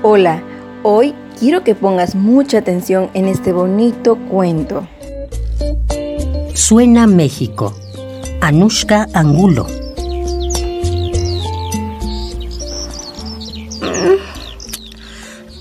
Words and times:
Hola, 0.00 0.44
hoy 0.84 1.12
quiero 1.40 1.64
que 1.64 1.74
pongas 1.74 2.14
mucha 2.14 2.58
atención 2.58 3.10
en 3.14 3.26
este 3.26 3.52
bonito 3.52 4.16
cuento. 4.16 4.86
Suena 6.54 7.08
México. 7.08 7.74
Anushka 8.40 9.08
Angulo. 9.12 9.66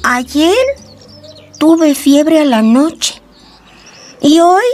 Ayer 0.03 0.55
tuve 1.57 1.95
fiebre 1.95 2.39
a 2.39 2.45
la 2.45 2.61
noche 2.61 3.19
y 4.21 4.39
hoy 4.39 4.65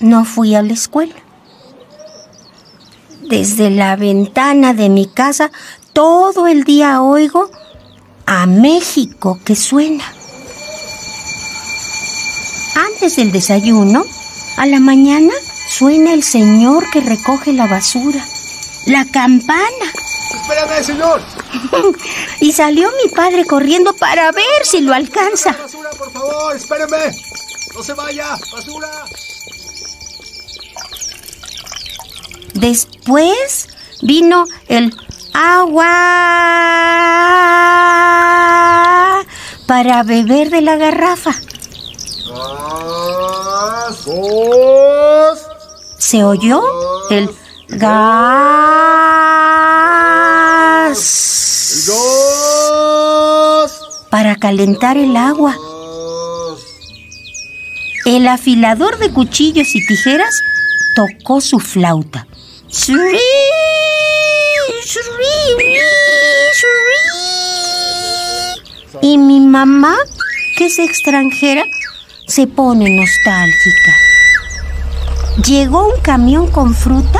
no 0.00 0.24
fui 0.24 0.56
a 0.56 0.62
la 0.62 0.72
escuela. 0.72 1.14
Desde 3.22 3.70
la 3.70 3.94
ventana 3.94 4.74
de 4.74 4.88
mi 4.88 5.06
casa 5.06 5.52
todo 5.92 6.48
el 6.48 6.64
día 6.64 7.02
oigo 7.02 7.50
a 8.26 8.46
México 8.46 9.38
que 9.44 9.54
suena. 9.54 10.04
Antes 12.74 13.16
del 13.16 13.32
desayuno, 13.32 14.04
a 14.56 14.66
la 14.66 14.80
mañana, 14.80 15.32
suena 15.68 16.12
el 16.12 16.22
señor 16.22 16.90
que 16.90 17.00
recoge 17.00 17.52
la 17.52 17.66
basura, 17.66 18.22
la 18.86 19.04
campana. 19.06 19.86
Espérame, 20.34 20.84
señor. 20.84 21.22
y 22.40 22.52
salió 22.52 22.90
mi 23.02 23.10
padre 23.10 23.44
corriendo 23.44 23.94
para 23.94 24.32
ver 24.32 24.64
si 24.64 24.80
lo 24.80 24.92
alcanza. 24.92 25.52
Basura, 25.52 25.90
por 25.90 26.12
favor, 26.12 26.56
espéreme. 26.56 27.12
No 27.74 27.82
se 27.82 27.94
vaya, 27.94 28.36
basura. 28.52 28.88
Después 32.54 33.68
vino 34.02 34.46
el 34.68 34.94
agua 35.36 35.92
para 39.66 40.02
beber 40.02 40.48
de 40.50 40.62
la 40.62 40.76
garrafa. 40.76 41.32
Gas, 42.26 44.04
dos. 44.06 45.38
¿Se 45.98 46.24
oyó? 46.24 46.62
El 47.10 47.30
gas 47.68 48.36
Dos. 51.86 53.70
para 54.10 54.36
calentar 54.36 54.96
el 54.96 55.16
agua. 55.16 55.54
Dos. 55.54 56.60
El 58.06 58.26
afilador 58.28 58.98
de 58.98 59.10
cuchillos 59.12 59.74
y 59.74 59.86
tijeras 59.86 60.40
tocó 60.94 61.40
su 61.40 61.58
flauta. 61.58 62.26
Suri. 62.68 63.18
Y 69.02 69.18
mi 69.18 69.40
mamá, 69.40 69.96
que 70.56 70.66
es 70.66 70.78
extranjera, 70.78 71.64
se 72.28 72.46
pone 72.46 72.88
nostálgica. 72.90 73.92
Llegó 75.44 75.88
un 75.88 76.00
camión 76.02 76.48
con 76.52 76.72
fruta 76.72 77.18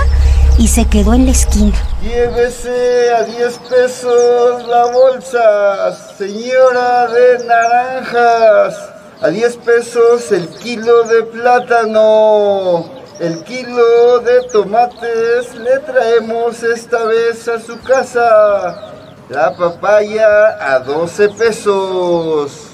y 0.59 0.69
se 0.69 0.85
quedó 0.85 1.15
en 1.15 1.27
la 1.27 1.33
esquina. 1.33 1.75
Llévese 2.03 3.13
a 3.13 3.25
10 3.25 3.59
pesos 3.69 4.69
la 4.69 4.87
bolsa, 4.87 6.15
señora 6.17 7.09
de 7.09 7.45
naranjas. 7.47 8.77
A 9.23 9.29
10 9.29 9.57
pesos 9.57 10.31
el 10.31 10.49
kilo 10.51 11.03
de 11.03 11.25
plátano. 11.25 12.96
El 13.19 13.43
kilo 13.45 14.19
de 14.19 14.43
tomates 14.53 15.55
le 15.55 15.79
traemos 15.79 16.63
esta 16.63 17.03
vez 17.05 17.49
a 17.49 17.59
su 17.59 17.81
casa. 17.81 18.93
La 19.31 19.57
papaya 19.57 20.75
a 20.75 20.81
12 20.81 21.31
pesos. 21.31 22.73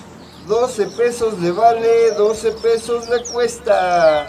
12 0.48 0.86
pesos 0.96 1.38
le 1.38 1.52
vale, 1.52 2.10
12 2.18 2.52
pesos 2.60 3.08
le 3.08 3.22
cuesta. 3.30 4.26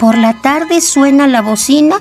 Por 0.00 0.18
la 0.18 0.40
tarde 0.42 0.80
suena 0.80 1.28
la 1.28 1.42
bocina 1.42 2.00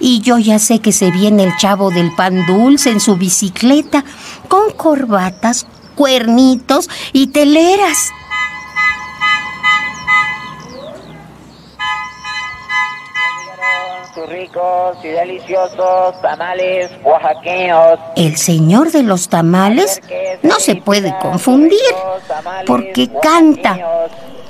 y 0.00 0.22
yo 0.22 0.38
ya 0.38 0.58
sé 0.58 0.80
que 0.80 0.92
se 0.92 1.10
viene 1.10 1.44
el 1.44 1.54
chavo 1.58 1.90
del 1.90 2.14
pan 2.14 2.46
dulce 2.46 2.88
en 2.88 2.98
su 2.98 3.16
bicicleta 3.16 4.04
con 4.48 4.72
corbatas, 4.72 5.66
cuernitos 5.94 6.88
y 7.12 7.26
teleras. 7.26 8.10
Sus 14.14 14.28
ricos 14.28 14.98
y 15.02 15.08
deliciosos 15.08 16.20
tamales 16.20 16.90
oaxaqueños. 17.02 17.98
El 18.16 18.36
señor 18.36 18.92
de 18.92 19.02
los 19.02 19.28
tamales 19.28 20.00
no 20.42 20.60
se 20.60 20.76
puede 20.76 21.18
confundir 21.18 21.80
porque 22.66 23.10
canta 23.22 23.78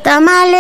tamales 0.03 0.53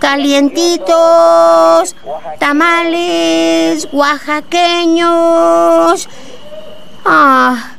calientitos, 0.00 1.94
tamales 2.38 3.88
oaxaqueños. 3.92 6.08
Ah, 7.04 7.76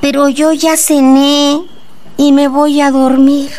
pero 0.00 0.28
yo 0.28 0.52
ya 0.52 0.76
cené 0.76 1.62
y 2.16 2.32
me 2.32 2.48
voy 2.48 2.80
a 2.80 2.90
dormir. 2.90 3.52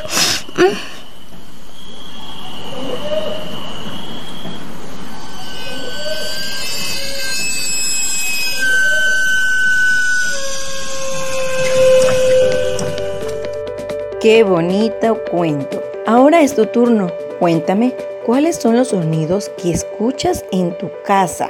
Qué 14.22 14.44
bonito 14.44 15.18
cuento. 15.32 15.82
Ahora 16.06 16.44
es 16.44 16.54
tu 16.54 16.68
turno. 16.68 17.12
Cuéntame, 17.40 17.96
¿cuáles 18.24 18.56
son 18.56 18.76
los 18.76 18.90
sonidos 18.90 19.50
que 19.58 19.72
escuchas 19.72 20.46
en 20.52 20.78
tu 20.78 20.92
casa? 21.04 21.50